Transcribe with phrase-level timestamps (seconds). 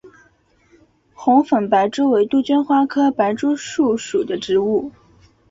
[1.13, 4.91] 红粉白珠为杜鹃花科白珠树属的植物。